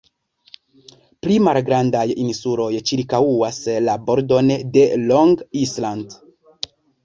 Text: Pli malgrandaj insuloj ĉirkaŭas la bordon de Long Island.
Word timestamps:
Pli 1.25 1.35
malgrandaj 1.47 2.05
insuloj 2.23 2.67
ĉirkaŭas 2.93 3.61
la 3.91 3.97
bordon 4.09 4.53
de 4.79 4.89
Long 5.07 5.41
Island. 5.65 6.21